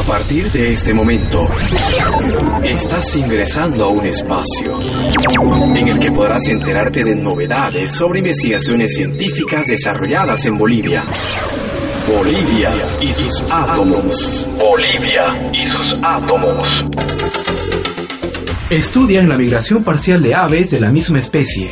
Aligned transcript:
A 0.00 0.02
partir 0.02 0.50
de 0.50 0.72
este 0.72 0.94
momento, 0.94 1.46
estás 2.64 3.16
ingresando 3.16 3.84
a 3.84 3.88
un 3.88 4.06
espacio 4.06 4.80
en 5.76 5.88
el 5.88 5.98
que 5.98 6.10
podrás 6.10 6.48
enterarte 6.48 7.04
de 7.04 7.14
novedades 7.14 7.92
sobre 7.92 8.20
investigaciones 8.20 8.94
científicas 8.94 9.66
desarrolladas 9.66 10.46
en 10.46 10.56
Bolivia. 10.56 11.04
Bolivia 12.08 12.72
y 13.02 13.12
sus 13.12 13.42
átomos. 13.50 14.48
Bolivia 14.56 15.50
y 15.52 15.68
sus 15.68 15.98
átomos. 16.02 16.62
Estudian 18.70 19.28
la 19.28 19.36
migración 19.36 19.84
parcial 19.84 20.22
de 20.22 20.34
aves 20.34 20.70
de 20.70 20.80
la 20.80 20.90
misma 20.90 21.18
especie. 21.18 21.70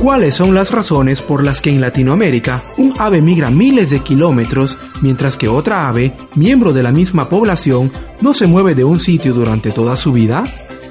¿Cuáles 0.00 0.34
son 0.34 0.54
las 0.54 0.70
razones 0.70 1.20
por 1.20 1.44
las 1.44 1.60
que 1.60 1.70
en 1.70 1.82
Latinoamérica 1.82 2.62
un 2.78 2.94
ave 2.98 3.20
migra 3.20 3.50
miles 3.50 3.90
de 3.90 4.00
kilómetros 4.00 4.78
mientras 5.02 5.36
que 5.36 5.48
otra 5.48 5.88
ave, 5.88 6.14
miembro 6.34 6.72
de 6.72 6.82
la 6.82 6.92
misma 6.92 7.28
población, 7.28 7.90
no 8.20 8.32
se 8.32 8.46
mueve 8.46 8.74
de 8.74 8.84
un 8.84 8.98
sitio 8.98 9.34
durante 9.34 9.70
toda 9.70 9.96
su 9.96 10.12
vida? 10.12 10.44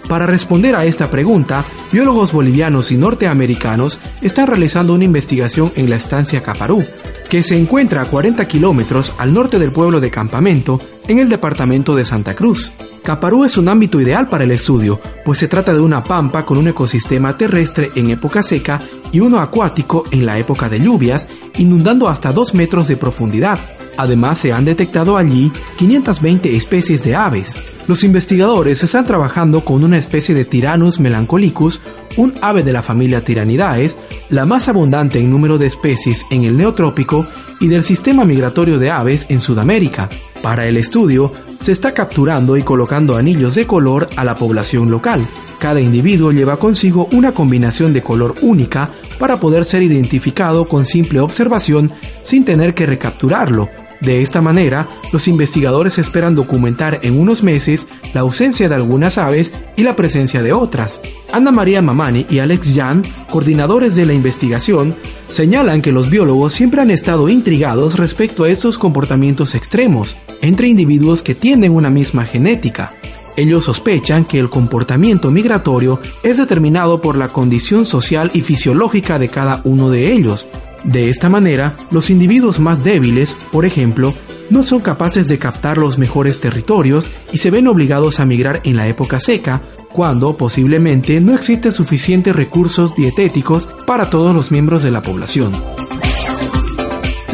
Para 0.08 0.28
responder 0.28 0.76
a 0.76 0.86
esta 0.86 1.10
pregunta, 1.10 1.66
biólogos 1.92 2.32
bolivianos 2.32 2.92
y 2.92 2.98
norteamericanos 2.98 4.00
están 4.22 4.48
realizando 4.48 4.94
una 4.94 5.04
investigación 5.04 5.72
en 5.76 5.90
la 5.90 5.96
estancia 5.96 6.44
Caparú, 6.44 6.84
que 7.30 7.42
se 7.42 7.60
encuentra 7.60 8.04
a 8.04 8.06
40 8.06 8.48
kilómetros 8.48 9.14
al 9.18 9.34
norte 9.34 9.58
del 9.58 9.72
pueblo 9.72 10.00
de 10.00 10.12
Campamento, 10.12 10.80
en 11.08 11.20
el 11.20 11.30
departamento 11.30 11.96
de 11.96 12.06
Santa 12.06 12.36
Cruz. 12.36 12.72
Caparú 13.04 13.44
es 13.44 13.58
un 13.58 13.68
ámbito 13.68 14.00
ideal 14.00 14.28
para 14.28 14.44
el 14.44 14.52
estudio, 14.52 15.00
pues 15.24 15.40
se 15.40 15.48
trata 15.48 15.74
de 15.74 15.80
una 15.80 16.04
pampa 16.04 16.46
con 16.46 16.58
un 16.58 16.68
ecosistema 16.68 17.38
terrestre 17.38 17.92
en 17.96 18.12
época 18.12 18.44
seca 18.44 18.80
y 19.16 19.22
uno 19.22 19.40
acuático 19.40 20.04
en 20.12 20.26
la 20.26 20.38
época 20.38 20.68
de 20.68 20.78
lluvias, 20.78 21.30
inundando 21.58 22.10
hasta 22.10 22.34
2 22.34 22.54
metros 22.54 22.90
de 22.90 22.98
profundidad. 22.98 23.58
Además, 23.96 24.40
se 24.40 24.52
han 24.52 24.66
detectado 24.66 25.16
allí 25.16 25.54
520 25.78 26.54
especies 26.54 27.02
de 27.06 27.16
aves. 27.16 27.56
Los 27.88 28.04
investigadores 28.04 28.84
están 28.84 29.06
trabajando 29.06 29.62
con 29.62 29.86
una 29.86 29.98
especie 29.98 30.36
de 30.36 30.44
Tyrannus 30.44 31.00
melancolicus, 31.00 31.80
un 32.18 32.34
ave 32.42 32.62
de 32.64 32.74
la 32.74 32.82
familia 32.82 33.24
Tiranidae, 33.24 33.90
la 34.32 34.46
más 34.46 34.68
abundante 34.68 35.18
en 35.18 35.32
número 35.32 35.58
de 35.58 35.68
especies 35.68 36.26
en 36.30 36.44
el 36.44 36.58
neotrópico 36.58 37.26
y 37.62 37.70
del 37.70 37.86
sistema 37.86 38.26
migratorio 38.26 38.80
de 38.80 38.92
aves 38.92 39.28
en 39.30 39.40
Sudamérica. 39.40 40.10
Para 40.42 40.66
el 40.66 40.76
estudio, 40.76 41.32
se 41.62 41.72
está 41.72 41.94
capturando 41.94 42.58
y 42.58 42.64
colocando 42.64 43.16
anillos 43.16 43.56
de 43.56 43.66
color 43.66 44.10
a 44.18 44.26
la 44.26 44.36
población 44.36 44.92
local. 44.92 45.26
Cada 45.58 45.80
individuo 45.80 46.32
lleva 46.32 46.58
consigo 46.58 47.08
una 47.14 47.32
combinación 47.32 47.94
de 47.94 48.02
color 48.02 48.36
única 48.42 48.92
para 49.20 49.38
poder 49.38 49.66
ser 49.66 49.82
identificado 49.82 50.68
con 50.68 50.86
simple 50.86 51.20
observación 51.20 51.92
sin 52.24 52.46
tener 52.46 52.74
que 52.74 52.86
recapturarlo. 52.86 53.70
De 54.02 54.22
esta 54.22 54.42
manera, 54.42 54.88
los 55.14 55.28
investigadores 55.28 55.98
esperan 55.98 56.36
documentar 56.36 57.00
en 57.04 57.20
unos 57.20 57.44
meses 57.44 57.88
la 58.14 58.22
ausencia 58.22 58.68
de 58.68 58.76
algunas 58.76 59.18
aves 59.18 59.52
y 59.76 59.84
la 59.84 59.96
presencia 59.96 60.44
de 60.44 60.54
otras. 60.54 61.02
Ana 61.32 61.52
María 61.52 61.82
Mamani 61.82 62.26
y 62.30 62.40
Alex 62.40 62.74
Jan, 62.76 63.04
coordinadores 63.32 63.96
de 63.96 64.06
la 64.06 64.14
investigación, 64.14 64.96
señalan 65.30 65.82
que 65.82 65.92
los 65.92 66.10
biólogos 66.10 66.54
siempre 66.54 66.82
han 66.82 66.92
estado 66.92 67.30
intrigados 67.30 67.98
respecto 67.98 68.44
a 68.44 68.50
estos 68.50 68.78
comportamientos 68.78 69.56
extremos 69.56 70.18
entre 70.42 70.68
individuos 70.68 71.24
que 71.24 71.34
tienen 71.34 71.72
una 71.72 71.90
misma 71.90 72.26
genética. 72.26 72.94
Ellos 73.38 73.66
sospechan 73.66 74.26
que 74.26 74.40
el 74.40 74.50
comportamiento 74.50 75.32
migratorio 75.32 76.00
es 76.24 76.38
determinado 76.38 77.02
por 77.02 77.18
la 77.18 77.30
condición 77.30 77.86
social 77.86 78.32
y 78.34 78.42
fisiológica 78.42 79.20
de 79.20 79.30
cada 79.30 79.62
uno 79.64 79.90
de 79.90 80.14
ellos. 80.14 80.48
De 80.84 81.10
esta 81.10 81.30
manera, 81.30 81.76
los 81.92 82.10
individuos 82.10 82.60
más 82.60 82.84
débiles, 82.84 83.36
por 83.52 83.66
ejemplo, 83.66 84.14
no 84.50 84.64
son 84.64 84.80
capaces 84.80 85.28
de 85.28 85.40
captar 85.40 85.78
los 85.78 85.98
mejores 85.98 86.40
territorios 86.40 87.08
y 87.34 87.40
se 87.40 87.52
ven 87.52 87.68
obligados 87.68 88.20
a 88.20 88.26
migrar 88.26 88.62
en 88.64 88.78
la 88.78 88.88
época 88.88 89.20
seca, 89.20 89.64
cuando 89.92 90.36
posiblemente 90.36 91.20
no 91.22 91.34
existen 91.34 91.72
suficientes 91.72 92.36
recursos 92.36 92.96
dietéticos 92.96 93.68
para 93.88 94.10
todos 94.10 94.36
los 94.36 94.52
miembros 94.52 94.84
de 94.84 94.92
la 94.92 95.02
población. 95.02 95.54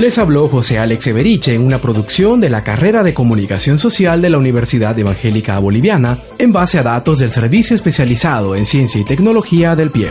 Les 0.01 0.17
habló 0.17 0.50
José 0.50 0.79
Alex 0.79 1.06
Everiche 1.06 1.53
en 1.53 1.63
una 1.63 1.78
producción 1.78 2.41
de 2.41 2.50
la 2.50 2.63
carrera 2.63 3.03
de 3.03 3.13
Comunicación 3.13 3.78
Social 3.78 4.19
de 4.19 4.31
la 4.31 4.39
Universidad 4.39 4.97
Evangélica 4.97 5.59
Boliviana 5.59 6.17
en 6.39 6.51
base 6.51 6.79
a 6.79 6.84
datos 6.84 7.19
del 7.19 7.29
Servicio 7.29 7.75
Especializado 7.75 8.56
en 8.56 8.66
Ciencia 8.66 9.00
y 9.00 9.06
Tecnología 9.06 9.75
del 9.75 9.91
PIE. 9.91 10.09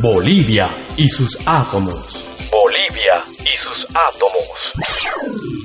Bolivia 0.00 0.68
y 0.96 1.08
sus 1.08 1.36
átomos. 1.46 2.46
Bolivia 2.52 3.24
y 3.40 3.58
sus 3.58 3.88
átomos. 3.90 5.63